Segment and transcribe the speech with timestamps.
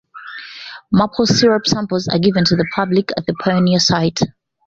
[0.91, 4.19] Maple syrup samples are given to the public at the pioneer site.